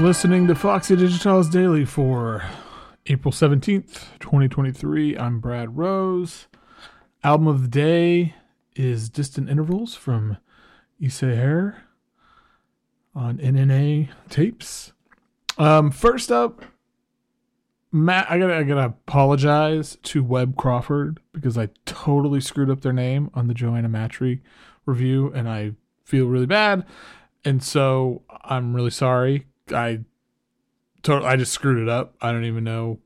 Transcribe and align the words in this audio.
Listening 0.00 0.46
to 0.46 0.54
Foxy 0.54 0.96
Digitalis 0.96 1.48
Daily 1.48 1.84
for 1.84 2.42
April 3.06 3.30
17th, 3.30 4.18
2023. 4.18 5.18
I'm 5.18 5.40
Brad 5.40 5.76
Rose. 5.76 6.46
Album 7.22 7.46
of 7.46 7.60
the 7.60 7.68
day 7.68 8.34
is 8.74 9.10
Distant 9.10 9.50
Intervals 9.50 9.94
from 9.94 10.38
Issei 11.02 11.36
Herr 11.36 11.84
on 13.14 13.36
NNA 13.36 14.08
tapes. 14.30 14.94
Um, 15.58 15.90
first 15.90 16.32
up, 16.32 16.64
Matt, 17.92 18.30
I 18.30 18.38
gotta, 18.38 18.56
I 18.56 18.62
gotta 18.62 18.86
apologize 18.86 19.98
to 20.04 20.24
Webb 20.24 20.56
Crawford 20.56 21.20
because 21.32 21.58
I 21.58 21.68
totally 21.84 22.40
screwed 22.40 22.70
up 22.70 22.80
their 22.80 22.94
name 22.94 23.30
on 23.34 23.48
the 23.48 23.54
Joanna 23.54 23.90
Mattrey 23.90 24.40
review, 24.86 25.30
and 25.34 25.46
I 25.46 25.72
feel 26.04 26.24
really 26.24 26.46
bad. 26.46 26.86
And 27.44 27.62
so 27.62 28.22
I'm 28.44 28.74
really 28.74 28.90
sorry. 28.90 29.46
I 29.72 30.00
totally, 31.02 31.30
I 31.30 31.36
just 31.36 31.52
screwed 31.52 31.82
it 31.82 31.88
up. 31.88 32.14
I 32.20 32.32
don't 32.32 32.44
even 32.44 32.64
know 32.64 33.00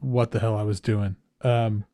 what 0.00 0.30
the 0.30 0.40
hell 0.40 0.56
I 0.56 0.62
was 0.62 0.80
doing. 0.80 1.16
Um, 1.42 1.84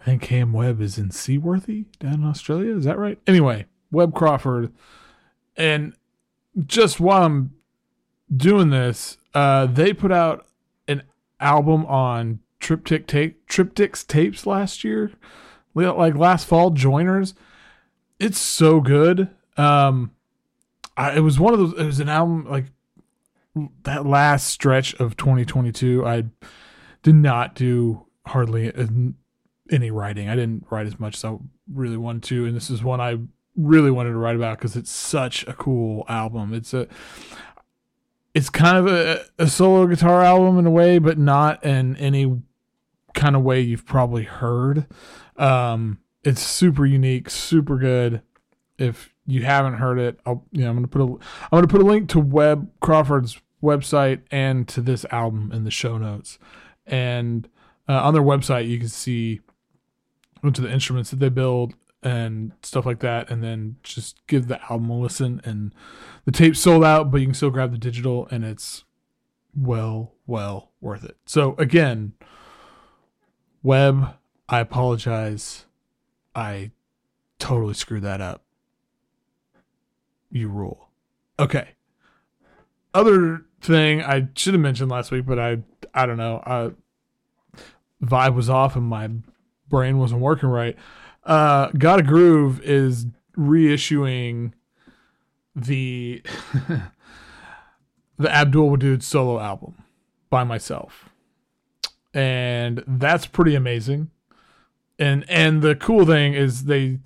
I 0.00 0.04
think 0.04 0.22
Cam 0.22 0.52
Webb 0.52 0.80
is 0.80 0.98
in 0.98 1.10
Seaworthy 1.10 1.86
down 1.98 2.14
in 2.14 2.24
Australia. 2.24 2.76
Is 2.76 2.84
that 2.84 2.98
right? 2.98 3.18
Anyway, 3.26 3.66
Webb 3.90 4.14
Crawford, 4.14 4.72
and 5.56 5.94
just 6.64 7.00
while 7.00 7.24
I'm 7.24 7.54
doing 8.34 8.70
this, 8.70 9.18
uh, 9.34 9.66
they 9.66 9.92
put 9.92 10.12
out 10.12 10.46
an 10.88 11.02
album 11.40 11.84
on 11.86 12.40
Triptych 12.60 13.06
tape 13.06 13.46
Tripticks 13.48 14.06
tapes 14.06 14.46
last 14.46 14.84
year, 14.84 15.12
like 15.74 16.14
last 16.14 16.46
fall. 16.46 16.70
Joiners, 16.70 17.34
it's 18.18 18.38
so 18.38 18.80
good. 18.80 19.28
Um, 19.56 20.12
I, 20.96 21.16
it 21.16 21.20
was 21.20 21.38
one 21.38 21.52
of 21.52 21.58
those. 21.58 21.72
It 21.74 21.84
was 21.84 22.00
an 22.00 22.08
album 22.08 22.46
like 22.48 22.66
that 23.84 24.06
last 24.06 24.48
stretch 24.48 24.94
of 24.94 25.16
2022. 25.16 26.06
I 26.06 26.24
did 27.02 27.14
not 27.14 27.54
do 27.54 28.06
hardly 28.26 28.72
any 29.70 29.90
writing. 29.90 30.28
I 30.28 30.36
didn't 30.36 30.66
write 30.70 30.86
as 30.86 30.98
much 30.98 31.16
as 31.16 31.24
I 31.24 31.36
really 31.72 31.96
wanted 31.96 32.22
to, 32.24 32.46
and 32.46 32.56
this 32.56 32.70
is 32.70 32.82
one 32.82 33.00
I 33.00 33.18
really 33.56 33.90
wanted 33.90 34.10
to 34.10 34.18
write 34.18 34.36
about 34.36 34.58
because 34.58 34.76
it's 34.76 34.90
such 34.90 35.46
a 35.46 35.52
cool 35.52 36.04
album. 36.08 36.52
It's 36.52 36.74
a 36.74 36.86
it's 38.34 38.50
kind 38.50 38.76
of 38.76 38.86
a, 38.86 39.24
a 39.38 39.46
solo 39.46 39.86
guitar 39.86 40.22
album 40.22 40.58
in 40.58 40.66
a 40.66 40.70
way, 40.70 40.98
but 40.98 41.16
not 41.16 41.64
in 41.64 41.96
any 41.96 42.42
kind 43.14 43.34
of 43.34 43.42
way 43.42 43.60
you've 43.60 43.86
probably 43.86 44.24
heard. 44.24 44.86
Um, 45.36 46.00
it's 46.22 46.42
super 46.42 46.84
unique, 46.84 47.30
super 47.30 47.78
good. 47.78 48.20
If 48.78 49.14
you 49.26 49.44
haven't 49.44 49.74
heard 49.74 49.98
it, 49.98 50.20
I'll 50.26 50.44
you 50.52 50.64
know 50.64 50.70
I'm 50.70 50.76
gonna 50.76 50.88
put 50.88 51.00
a 51.00 51.04
I'm 51.04 51.50
gonna 51.50 51.66
put 51.66 51.80
a 51.80 51.84
link 51.84 52.10
to 52.10 52.20
Webb 52.20 52.70
Crawford's 52.80 53.40
website 53.62 54.20
and 54.30 54.68
to 54.68 54.80
this 54.80 55.04
album 55.10 55.50
in 55.52 55.64
the 55.64 55.70
show 55.70 55.98
notes. 55.98 56.38
And 56.86 57.48
uh, 57.88 58.00
on 58.02 58.14
their 58.14 58.22
website, 58.22 58.68
you 58.68 58.78
can 58.78 58.88
see 58.88 59.40
into 60.42 60.60
the 60.60 60.70
instruments 60.70 61.10
that 61.10 61.18
they 61.18 61.28
build 61.28 61.74
and 62.02 62.52
stuff 62.62 62.86
like 62.86 63.00
that, 63.00 63.30
and 63.30 63.42
then 63.42 63.76
just 63.82 64.24
give 64.26 64.46
the 64.46 64.62
album 64.70 64.90
a 64.90 64.98
listen. 64.98 65.40
And 65.44 65.74
the 66.24 66.30
tape's 66.30 66.60
sold 66.60 66.84
out, 66.84 67.10
but 67.10 67.20
you 67.20 67.26
can 67.26 67.34
still 67.34 67.50
grab 67.50 67.72
the 67.72 67.78
digital, 67.78 68.28
and 68.30 68.44
it's 68.44 68.84
well, 69.56 70.12
well 70.26 70.70
worth 70.80 71.04
it. 71.04 71.16
So 71.26 71.56
again, 71.58 72.12
Webb, 73.62 74.14
I 74.48 74.60
apologize. 74.60 75.66
I 76.34 76.70
totally 77.38 77.74
screwed 77.74 78.02
that 78.02 78.20
up. 78.20 78.44
You 80.30 80.48
rule. 80.48 80.90
Okay. 81.38 81.75
Other 82.96 83.44
thing 83.60 84.02
I 84.02 84.26
should 84.34 84.54
have 84.54 84.60
mentioned 84.62 84.90
last 84.90 85.10
week, 85.10 85.26
but 85.26 85.38
I 85.38 85.58
I 85.92 86.06
don't 86.06 86.16
know. 86.16 86.38
Uh, 86.38 86.70
vibe 88.02 88.34
was 88.34 88.48
off 88.48 88.74
and 88.74 88.86
my 88.86 89.10
brain 89.68 89.98
wasn't 89.98 90.22
working 90.22 90.48
right. 90.48 90.74
Uh, 91.22 91.68
Gotta 91.76 92.02
Groove 92.02 92.62
is 92.62 93.04
reissuing 93.36 94.52
the 95.54 96.22
the 98.18 98.30
Abdul 98.34 98.74
Wadud 98.74 99.02
solo 99.02 99.40
album 99.40 99.74
by 100.30 100.44
myself, 100.44 101.10
and 102.14 102.82
that's 102.86 103.26
pretty 103.26 103.54
amazing. 103.54 104.10
And 104.98 105.28
and 105.28 105.60
the 105.60 105.74
cool 105.74 106.06
thing 106.06 106.32
is 106.32 106.64
they 106.64 107.00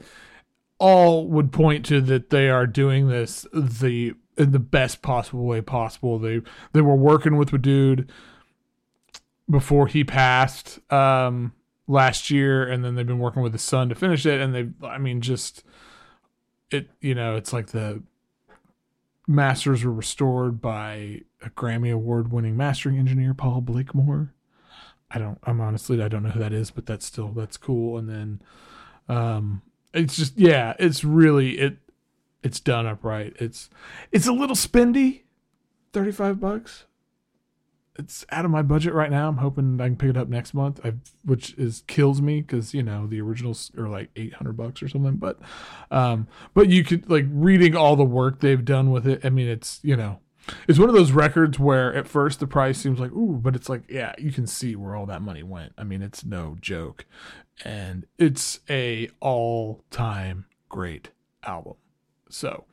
all 0.78 1.26
would 1.26 1.50
point 1.50 1.84
to 1.86 2.00
that 2.02 2.30
they 2.30 2.48
are 2.48 2.68
doing 2.68 3.08
this 3.08 3.44
the 3.52 4.14
in 4.40 4.52
the 4.52 4.58
best 4.58 5.02
possible 5.02 5.44
way 5.44 5.60
possible. 5.60 6.18
They 6.18 6.40
they 6.72 6.80
were 6.80 6.96
working 6.96 7.36
with 7.36 7.50
the 7.50 7.58
dude 7.58 8.10
before 9.48 9.86
he 9.86 10.02
passed 10.02 10.80
um, 10.92 11.52
last 11.86 12.30
year, 12.30 12.66
and 12.66 12.84
then 12.84 12.94
they've 12.94 13.06
been 13.06 13.18
working 13.18 13.42
with 13.42 13.52
his 13.52 13.62
son 13.62 13.88
to 13.90 13.94
finish 13.94 14.24
it. 14.24 14.40
And 14.40 14.54
they, 14.54 14.86
I 14.86 14.98
mean, 14.98 15.20
just 15.20 15.62
it, 16.70 16.88
you 17.00 17.14
know, 17.14 17.36
it's 17.36 17.52
like 17.52 17.68
the 17.68 18.02
masters 19.26 19.84
were 19.84 19.92
restored 19.92 20.60
by 20.60 21.22
a 21.42 21.50
Grammy 21.50 21.92
award 21.92 22.32
winning 22.32 22.56
mastering 22.56 22.98
engineer, 22.98 23.34
Paul 23.34 23.60
Blakemore. 23.60 24.32
I 25.10 25.18
don't, 25.18 25.38
I'm 25.44 25.60
honestly, 25.60 26.00
I 26.02 26.08
don't 26.08 26.22
know 26.22 26.30
who 26.30 26.40
that 26.40 26.52
is, 26.52 26.70
but 26.70 26.86
that's 26.86 27.04
still, 27.04 27.28
that's 27.28 27.56
cool. 27.56 27.98
And 27.98 28.08
then, 28.08 28.42
um, 29.08 29.62
it's 29.92 30.16
just, 30.16 30.38
yeah, 30.38 30.74
it's 30.78 31.02
really, 31.02 31.58
it, 31.58 31.78
it's 32.42 32.60
done 32.60 32.86
upright. 32.86 33.36
It's, 33.38 33.70
it's 34.12 34.26
a 34.26 34.32
little 34.32 34.56
spendy, 34.56 35.22
35 35.92 36.40
bucks 36.40 36.84
it's 38.00 38.24
out 38.30 38.44
of 38.44 38.50
my 38.50 38.62
budget 38.62 38.94
right 38.94 39.10
now. 39.10 39.28
I'm 39.28 39.36
hoping 39.36 39.80
I 39.80 39.86
can 39.86 39.96
pick 39.96 40.10
it 40.10 40.16
up 40.16 40.28
next 40.28 40.54
month, 40.54 40.80
I, 40.84 40.94
which 41.24 41.54
is 41.54 41.84
kills 41.86 42.20
me 42.20 42.40
because 42.40 42.74
you 42.74 42.82
know 42.82 43.06
the 43.06 43.20
originals 43.20 43.70
are 43.76 43.88
like 43.88 44.10
800 44.16 44.56
bucks 44.56 44.82
or 44.82 44.88
something. 44.88 45.16
But, 45.16 45.38
um, 45.90 46.26
but 46.54 46.68
you 46.68 46.82
could 46.82 47.08
like 47.08 47.26
reading 47.28 47.76
all 47.76 47.96
the 47.96 48.04
work 48.04 48.40
they've 48.40 48.64
done 48.64 48.90
with 48.90 49.06
it. 49.06 49.24
I 49.24 49.30
mean, 49.30 49.48
it's 49.48 49.80
you 49.82 49.96
know, 49.96 50.20
it's 50.66 50.78
one 50.78 50.88
of 50.88 50.94
those 50.94 51.12
records 51.12 51.58
where 51.58 51.94
at 51.94 52.08
first 52.08 52.40
the 52.40 52.46
price 52.46 52.78
seems 52.78 52.98
like 52.98 53.12
ooh, 53.12 53.38
but 53.40 53.54
it's 53.54 53.68
like 53.68 53.82
yeah, 53.88 54.14
you 54.18 54.32
can 54.32 54.46
see 54.46 54.74
where 54.74 54.96
all 54.96 55.06
that 55.06 55.22
money 55.22 55.42
went. 55.42 55.72
I 55.76 55.84
mean, 55.84 56.02
it's 56.02 56.24
no 56.24 56.56
joke, 56.60 57.04
and 57.64 58.06
it's 58.18 58.60
a 58.68 59.10
all 59.20 59.84
time 59.90 60.46
great 60.68 61.10
album. 61.44 61.74
So 62.32 62.64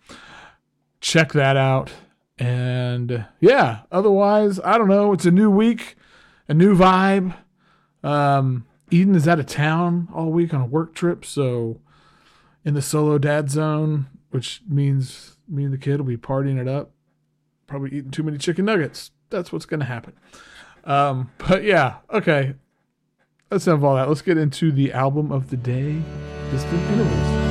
check 1.02 1.34
that 1.34 1.58
out. 1.58 1.92
And 2.40 3.26
yeah, 3.40 3.82
otherwise, 3.92 4.60
I 4.64 4.78
don't 4.78 4.88
know. 4.88 5.14
It's 5.14 5.26
a 5.26 5.32
new 5.32 5.50
week, 5.50 5.96
a 6.48 6.54
new 6.54 6.76
vibe. 6.76 7.36
Um, 8.04 8.66
Eden 8.92 9.16
is 9.16 9.28
out 9.28 9.40
of 9.40 9.48
town 9.48 10.08
all 10.14 10.32
week 10.32 10.54
on 10.54 10.62
a 10.62 10.66
work 10.66 10.94
trip, 10.94 11.26
so 11.26 11.82
in 12.64 12.74
the 12.74 12.82
solo 12.82 13.18
dad 13.18 13.50
zone, 13.50 14.08
which 14.30 14.62
means 14.68 15.38
me 15.48 15.64
and 15.64 15.74
the 15.74 15.78
kid 15.78 16.00
will 16.00 16.08
be 16.08 16.18
partying 16.18 16.60
it 16.60 16.68
up, 16.68 16.92
probably 17.66 17.98
eating 17.98 18.12
too 18.12 18.24
many 18.24 18.38
chicken 18.38 18.66
nuggets. 18.66 19.12
That's 19.30 19.52
what's 19.52 19.66
going 19.66 19.80
to 19.80 19.86
happen. 19.86 20.14
Um, 20.84 21.32
but 21.38 21.64
yeah, 21.64 21.98
okay. 22.12 22.54
Let's 23.50 23.66
have 23.66 23.84
all 23.84 23.96
that. 23.96 24.10
Let's 24.10 24.22
get 24.22 24.38
into 24.38 24.72
the 24.72 24.92
album 24.94 25.32
of 25.32 25.50
the 25.50 25.58
day, 25.58 26.02
Distant 26.52 26.82
Intervals. 26.92 27.47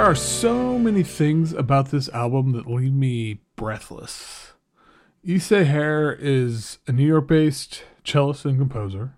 There 0.00 0.08
are 0.08 0.14
so 0.14 0.78
many 0.78 1.02
things 1.02 1.52
about 1.52 1.90
this 1.90 2.08
album 2.08 2.52
that 2.52 2.66
leave 2.66 2.94
me 2.94 3.42
breathless. 3.54 4.54
Issei 5.22 5.66
Herr 5.66 6.10
is 6.14 6.78
a 6.86 6.92
New 6.92 7.06
York 7.06 7.28
based 7.28 7.84
cellist 8.02 8.46
and 8.46 8.56
composer. 8.58 9.12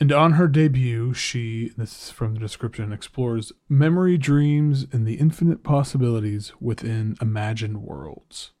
And 0.00 0.10
on 0.10 0.32
her 0.32 0.48
debut, 0.48 1.12
she, 1.12 1.70
this 1.76 2.04
is 2.04 2.10
from 2.10 2.32
the 2.32 2.40
description, 2.40 2.94
explores 2.94 3.52
memory, 3.68 4.16
dreams, 4.16 4.86
and 4.90 5.06
the 5.06 5.16
infinite 5.16 5.62
possibilities 5.62 6.54
within 6.58 7.18
imagined 7.20 7.82
worlds. 7.82 8.52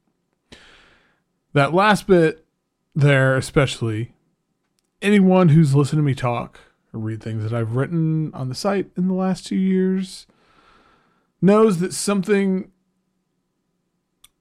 That 1.54 1.72
last 1.72 2.06
bit 2.06 2.44
there, 2.94 3.38
especially, 3.38 4.12
anyone 5.00 5.48
who's 5.48 5.74
listened 5.74 6.00
to 6.00 6.04
me 6.04 6.14
talk 6.14 6.60
or 6.92 7.00
read 7.00 7.22
things 7.22 7.44
that 7.44 7.54
I've 7.54 7.76
written 7.76 8.30
on 8.34 8.50
the 8.50 8.54
site 8.54 8.90
in 8.94 9.08
the 9.08 9.14
last 9.14 9.46
two 9.46 9.56
years 9.56 10.26
knows 11.42 11.80
that 11.80 11.92
something 11.92 12.70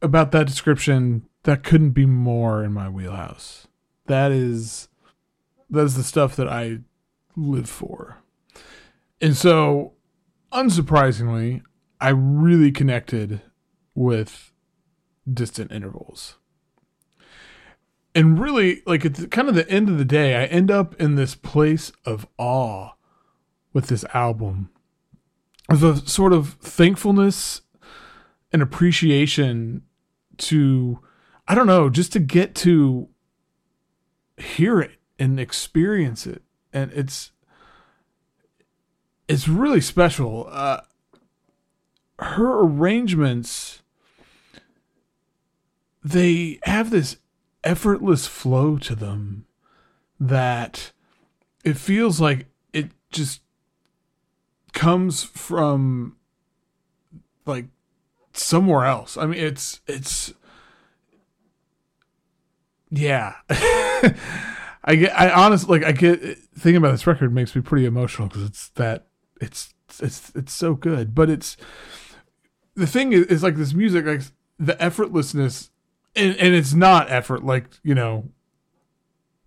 about 0.02 0.32
that 0.32 0.48
description, 0.48 1.28
that 1.44 1.64
couldn't 1.64 1.92
be 1.92 2.06
more 2.06 2.64
in 2.64 2.72
my 2.72 2.88
wheelhouse. 2.88 3.68
That 4.06 4.32
is 4.32 4.88
that 5.70 5.84
is 5.84 5.96
the 5.96 6.04
stuff 6.04 6.36
that 6.36 6.48
I 6.48 6.80
live 7.36 7.70
for. 7.70 8.18
And 9.22 9.36
so, 9.36 9.94
unsurprisingly, 10.52 11.62
I 12.00 12.10
really 12.10 12.72
connected 12.72 13.42
with 13.96 14.52
distant 15.32 15.72
intervals. 15.72 16.38
And 18.14 18.40
really, 18.40 18.82
like 18.86 19.14
the, 19.14 19.28
kind 19.28 19.48
of 19.48 19.56
the 19.56 19.70
end 19.70 19.88
of 19.88 19.98
the 19.98 20.06
day, 20.06 20.36
I 20.36 20.46
end 20.46 20.70
up 20.70 21.00
in 21.00 21.16
this 21.16 21.36
place 21.36 21.94
of 22.06 22.28
awe 22.38 22.92
with 23.72 23.88
this 23.88 24.04
album, 24.14 24.70
a 25.70 25.98
sort 26.08 26.34
of 26.34 26.54
thankfulness 26.56 27.62
and 28.52 28.62
appreciation 28.62 29.84
to, 30.38 31.00
I 31.48 31.56
don't 31.56 31.68
know, 31.68 31.90
just 31.90 32.12
to 32.14 32.20
get 32.20 32.56
to 32.56 33.08
hear 34.38 34.80
it 34.82 35.00
and 35.18 35.40
experience 35.40 36.26
it. 36.26 36.42
And 36.74 36.92
it's, 36.94 37.32
it's 39.28 39.48
really 39.48 39.82
special. 39.82 40.48
Uh, 40.50 40.82
her 42.20 42.62
arrangements, 42.62 43.82
they 46.04 46.60
have 46.64 46.90
this 46.90 47.18
effortless 47.64 48.28
flow 48.28 48.78
to 48.78 48.96
them 48.96 49.46
that 50.20 50.92
it 51.64 51.78
feels 51.78 52.20
like 52.20 52.48
it 52.74 52.92
just 53.12 53.42
comes 54.74 55.24
from 55.24 56.16
like 57.46 57.66
somewhere 58.34 58.86
else. 58.86 59.18
I 59.18 59.26
mean, 59.26 59.40
it's 59.40 59.82
it's 59.88 60.34
yeah. 62.90 63.36
I 64.84 64.96
get. 64.96 65.20
I 65.20 65.30
honestly 65.30 65.80
like. 65.80 65.88
I 65.88 65.92
get 65.92 66.38
thinking 66.58 66.78
about 66.78 66.92
this 66.92 67.08
record 67.08 67.34
makes 67.34 67.56
me 67.56 67.62
pretty 67.62 67.86
emotional 67.86 68.28
because 68.28 68.44
it's 68.44 68.70
that. 68.70 69.08
It's 69.40 69.74
it's 70.00 70.32
it's 70.36 70.54
so 70.54 70.74
good, 70.76 71.16
but 71.16 71.30
it's 71.30 71.58
the 72.76 72.88
thing 72.88 73.14
is, 73.14 73.26
is 73.28 73.44
like 73.44 73.56
this 73.56 73.74
music, 73.74 74.06
like 74.06 74.22
the 74.60 74.74
effortlessness, 74.74 75.70
and 76.16 76.36
and 76.38 76.54
it's 76.54 76.74
not 76.74 77.12
effort. 77.12 77.44
Like 77.44 77.66
you 77.84 77.96
know, 77.96 78.30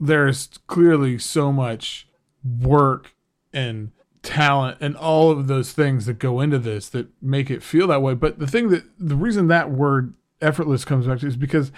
there's 0.01 0.49
clearly 0.67 1.19
so 1.19 1.53
much 1.53 2.09
work 2.45 3.15
and 3.53 3.93
talent 4.25 4.79
and 4.81 4.97
all 4.97 5.31
of 5.31 5.47
those 5.47 5.73
things 5.73 6.07
that 6.07 6.19
go 6.19 6.41
into 6.41 6.59
this 6.59 6.89
that 6.89 7.09
make 7.23 7.51
it 7.51 7.63
feel 7.63 7.87
that 7.87 8.03
way. 8.03 8.15
But 8.15 8.39
the 8.39 8.47
thing 8.47 8.71
that 8.71 8.85
the 8.99 9.15
reason 9.17 9.47
that 9.49 9.71
word 9.71 10.15
effortless 10.41 10.85
comes 10.85 11.07
back 11.07 11.21
to 11.21 11.27
is 11.27 11.37
because 11.37 11.71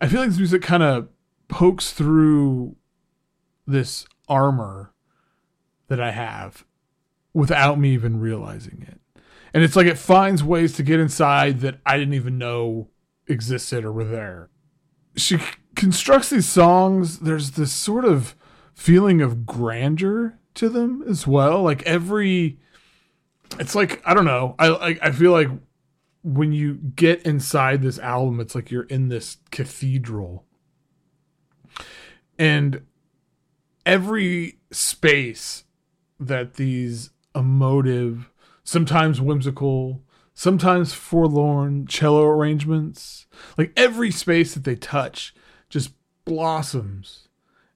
I 0.00 0.08
feel 0.08 0.20
like 0.20 0.30
this 0.30 0.38
music 0.38 0.62
kind 0.62 0.82
of 0.82 1.08
pokes 1.48 1.92
through 1.92 2.76
this 3.66 4.06
armor 4.28 4.92
that 5.88 6.00
I 6.00 6.10
have 6.10 6.64
without 7.32 7.78
me 7.78 7.90
even 7.90 8.20
realizing 8.20 8.86
it. 8.88 9.00
And 9.54 9.62
it's 9.62 9.76
like 9.76 9.86
it 9.86 9.98
finds 9.98 10.44
ways 10.44 10.74
to 10.74 10.82
get 10.82 11.00
inside 11.00 11.60
that 11.60 11.78
I 11.86 11.96
didn't 11.96 12.14
even 12.14 12.36
know 12.36 12.88
existed 13.26 13.84
or 13.84 13.92
were 13.92 14.04
there. 14.04 14.50
She 15.16 15.38
constructs 15.74 16.30
these 16.30 16.48
songs, 16.48 17.20
there's 17.20 17.52
this 17.52 17.72
sort 17.72 18.04
of 18.04 18.34
feeling 18.74 19.22
of 19.22 19.46
grandeur 19.46 20.38
to 20.56 20.68
them 20.68 21.04
as 21.08 21.26
well. 21.26 21.62
Like 21.62 21.82
every 21.82 22.58
it's 23.58 23.74
like 23.74 24.02
I 24.04 24.14
don't 24.14 24.24
know. 24.24 24.54
I 24.58 24.68
I, 24.68 24.98
I 25.02 25.10
feel 25.12 25.32
like 25.32 25.48
when 26.22 26.52
you 26.52 26.74
get 26.74 27.22
inside 27.22 27.82
this 27.82 27.98
album, 28.00 28.40
it's 28.40 28.54
like 28.54 28.70
you're 28.70 28.82
in 28.84 29.08
this 29.08 29.36
cathedral. 29.52 30.44
And 32.38 32.82
every 33.86 34.58
space 34.72 35.64
that 36.18 36.54
these 36.54 37.10
emotive, 37.34 38.30
sometimes 38.64 39.20
whimsical, 39.20 40.02
sometimes 40.34 40.92
forlorn 40.92 41.86
cello 41.86 42.24
arrangements, 42.24 43.26
like 43.56 43.72
every 43.76 44.10
space 44.10 44.54
that 44.54 44.64
they 44.64 44.74
touch 44.74 45.34
just 45.68 45.92
blossoms 46.24 47.28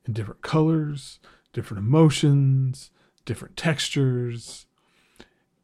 in 0.05 0.13
different 0.13 0.43
colors, 0.43 1.21
different 1.53 1.85
emotions, 1.85 2.91
different 3.25 3.57
textures. 3.57 4.67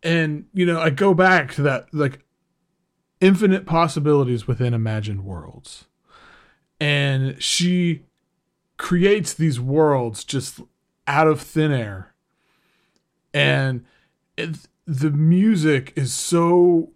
And, 0.03 0.47
you 0.53 0.67
know, 0.67 0.81
I 0.81 0.91
go 0.91 1.15
back 1.15 1.53
to 1.55 1.63
that, 1.63 1.93
like, 1.93 2.25
infinite 3.21 3.67
possibilities 3.67 4.47
within 4.47 4.75
imagined 4.75 5.25
worlds. 5.25 5.87
And 6.79 7.43
she 7.43 8.05
creates 8.77 9.33
these 9.33 9.59
worlds 9.59 10.23
just 10.25 10.61
out 11.07 11.27
of 11.27 11.41
thin 11.41 11.73
air. 11.73 12.15
And 13.33 13.85
it, 14.37 14.69
the 14.87 15.11
music 15.11 15.93
is 15.97 16.13
so 16.13 16.93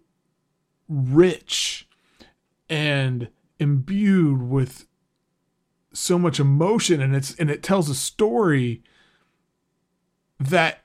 rich 0.87 1.87
and 2.69 3.29
imbued 3.59 4.41
with 4.41 4.87
so 5.93 6.17
much 6.17 6.39
emotion 6.39 7.01
and 7.01 7.15
it's 7.15 7.35
and 7.35 7.49
it 7.49 7.63
tells 7.63 7.89
a 7.89 7.95
story 7.95 8.83
that 10.39 10.83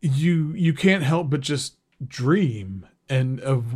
you 0.00 0.52
you 0.54 0.74
can't 0.74 1.02
help 1.02 1.30
but 1.30 1.40
just 1.40 1.76
dream 2.06 2.86
and 3.08 3.40
of 3.40 3.74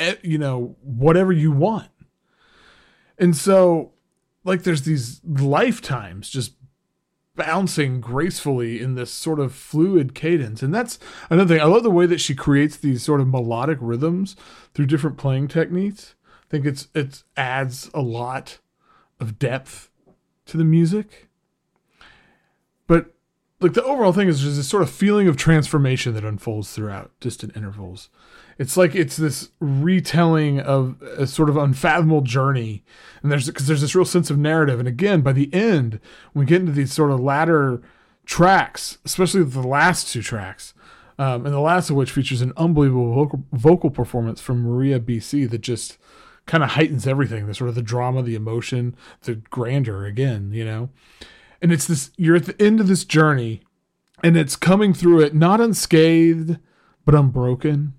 eh, 0.00 0.16
you 0.22 0.38
know 0.38 0.76
whatever 0.82 1.32
you 1.32 1.52
want 1.52 1.90
and 3.18 3.36
so 3.36 3.92
like 4.44 4.62
there's 4.62 4.82
these 4.82 5.20
lifetimes 5.24 6.28
just 6.28 6.54
bouncing 7.38 8.00
gracefully 8.00 8.82
in 8.82 8.96
this 8.96 9.12
sort 9.12 9.38
of 9.38 9.54
fluid 9.54 10.14
cadence. 10.14 10.62
And 10.62 10.74
that's 10.74 10.98
another 11.30 11.54
thing. 11.54 11.62
I 11.62 11.66
love 11.66 11.84
the 11.84 11.90
way 11.90 12.04
that 12.04 12.20
she 12.20 12.34
creates 12.34 12.76
these 12.76 13.02
sort 13.02 13.20
of 13.20 13.28
melodic 13.28 13.78
rhythms 13.80 14.36
through 14.74 14.86
different 14.86 15.16
playing 15.16 15.48
techniques. 15.48 16.16
I 16.26 16.50
think 16.50 16.66
it's 16.66 16.88
it 16.94 17.22
adds 17.36 17.90
a 17.94 18.02
lot 18.02 18.58
of 19.20 19.38
depth 19.38 19.90
to 20.46 20.56
the 20.56 20.64
music. 20.64 21.28
But 22.86 23.14
like 23.60 23.74
the 23.74 23.84
overall 23.84 24.12
thing 24.12 24.28
is 24.28 24.40
just 24.40 24.56
this 24.56 24.68
sort 24.68 24.82
of 24.82 24.90
feeling 24.90 25.28
of 25.28 25.36
transformation 25.36 26.14
that 26.14 26.24
unfolds 26.24 26.72
throughout 26.72 27.10
distant 27.20 27.56
intervals. 27.56 28.08
It's 28.58 28.76
like 28.76 28.94
it's 28.94 29.16
this 29.16 29.50
retelling 29.60 30.58
of 30.60 31.00
a 31.02 31.26
sort 31.26 31.48
of 31.48 31.56
unfathomable 31.56 32.22
journey, 32.22 32.84
and 33.22 33.30
there's 33.30 33.46
because 33.46 33.68
there's 33.68 33.80
this 33.82 33.94
real 33.94 34.04
sense 34.04 34.30
of 34.30 34.38
narrative. 34.38 34.80
And 34.80 34.88
again, 34.88 35.20
by 35.20 35.32
the 35.32 35.52
end, 35.54 36.00
when 36.32 36.44
we 36.44 36.48
get 36.48 36.60
into 36.60 36.72
these 36.72 36.92
sort 36.92 37.12
of 37.12 37.20
latter 37.20 37.80
tracks, 38.26 38.98
especially 39.04 39.44
the 39.44 39.60
last 39.60 40.12
two 40.12 40.22
tracks, 40.22 40.74
um, 41.18 41.46
and 41.46 41.54
the 41.54 41.60
last 41.60 41.90
of 41.90 41.96
which 41.96 42.10
features 42.10 42.42
an 42.42 42.52
unbelievable 42.56 43.14
vocal, 43.14 43.44
vocal 43.52 43.90
performance 43.90 44.40
from 44.40 44.62
Maria 44.62 44.98
BC 44.98 45.48
that 45.50 45.60
just 45.60 45.98
kind 46.48 46.64
of 46.64 46.70
heightens 46.70 47.06
everything 47.06 47.46
the 47.46 47.54
sort 47.54 47.68
of 47.68 47.76
the 47.76 47.82
drama 47.82 48.22
the 48.22 48.34
emotion 48.34 48.96
the 49.22 49.36
grandeur 49.36 50.04
again 50.04 50.50
you 50.52 50.64
know? 50.64 50.90
And 51.62 51.72
it's 51.72 51.86
this 51.86 52.10
you're 52.16 52.36
at 52.36 52.46
the 52.46 52.60
end 52.60 52.80
of 52.80 52.88
this 52.88 53.04
journey 53.04 53.62
and 54.22 54.36
it's 54.36 54.56
coming 54.56 54.92
through 54.92 55.20
it 55.20 55.34
not 55.34 55.60
unscathed 55.60 56.58
but 57.04 57.14
unbroken 57.14 57.94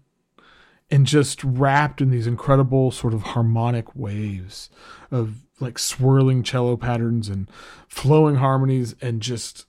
and 0.92 1.06
just 1.06 1.44
wrapped 1.44 2.02
in 2.02 2.10
these 2.10 2.28
incredible 2.28 2.92
sort 2.92 3.14
of 3.14 3.22
harmonic 3.22 3.96
waves 3.96 4.70
of 5.12 5.46
like 5.62 5.80
swirling 5.80 6.44
cello 6.44 6.76
patterns 6.76 7.30
and 7.30 7.50
flowing 7.88 8.36
harmonies 8.36 8.96
and 9.02 9.22
just 9.22 9.66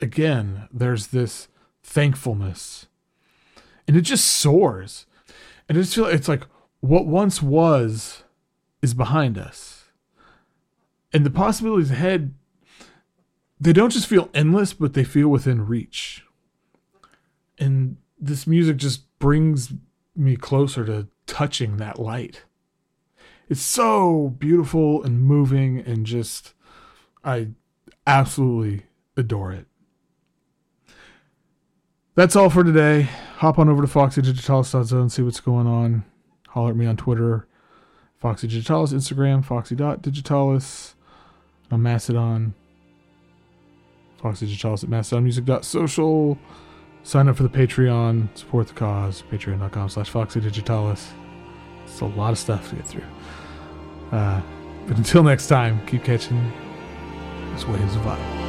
again 0.00 0.68
there's 0.72 1.08
this 1.08 1.46
thankfulness. 1.86 2.86
And 3.88 3.96
it 3.96 4.02
just 4.02 4.26
soars. 4.26 5.06
And 5.68 5.78
it's 5.78 5.96
it's 5.96 6.28
like 6.28 6.42
what 6.80 7.06
once 7.06 7.42
was 7.42 8.24
is 8.82 8.94
behind 8.94 9.38
us. 9.38 9.84
And 11.12 11.24
the 11.24 11.30
possibilities 11.30 11.90
ahead, 11.90 12.34
they 13.58 13.72
don't 13.72 13.90
just 13.90 14.06
feel 14.06 14.28
endless, 14.34 14.72
but 14.72 14.94
they 14.94 15.04
feel 15.04 15.28
within 15.28 15.66
reach. 15.66 16.24
And 17.58 17.96
this 18.18 18.46
music 18.46 18.76
just 18.76 19.18
brings 19.18 19.72
me 20.14 20.36
closer 20.36 20.84
to 20.84 21.08
touching 21.26 21.78
that 21.78 21.98
light. 21.98 22.44
It's 23.48 23.62
so 23.62 24.34
beautiful 24.38 25.02
and 25.02 25.22
moving, 25.22 25.78
and 25.78 26.04
just, 26.04 26.54
I 27.24 27.48
absolutely 28.06 28.86
adore 29.16 29.52
it. 29.52 29.66
That's 32.14 32.34
all 32.34 32.50
for 32.50 32.64
today. 32.64 33.08
Hop 33.36 33.58
on 33.58 33.68
over 33.68 33.82
to 33.82 33.88
foxydigitalis.zone, 33.88 35.10
see 35.10 35.22
what's 35.22 35.40
going 35.40 35.66
on. 35.66 36.04
Holler 36.56 36.70
at 36.70 36.76
me 36.76 36.86
on 36.86 36.96
Twitter, 36.96 37.46
Foxy 38.18 38.48
Digitalis, 38.48 38.90
Instagram, 38.90 39.44
foxy.digitalis, 39.44 40.94
on 41.70 41.82
Mastodon, 41.82 42.54
Foxy 44.22 44.46
Digitalis 44.46 44.82
at 44.82 44.88
mastodonmusic.social. 44.88 46.38
Sign 47.02 47.28
up 47.28 47.36
for 47.36 47.42
the 47.42 47.50
Patreon, 47.50 48.34
support 48.34 48.68
the 48.68 48.72
cause, 48.72 49.22
patreon.com 49.30 49.90
slash 49.90 50.08
Foxy 50.08 50.40
Digitalis. 50.40 51.12
It's 51.84 52.00
a 52.00 52.06
lot 52.06 52.30
of 52.32 52.38
stuff 52.38 52.70
to 52.70 52.76
get 52.76 52.88
through. 52.88 53.04
Uh, 54.10 54.40
but 54.86 54.96
until 54.96 55.22
next 55.22 55.48
time, 55.48 55.86
keep 55.86 56.04
catching 56.04 56.40
these 57.52 57.66
waves 57.66 57.94
of 57.96 58.00
vinyl. 58.00 58.45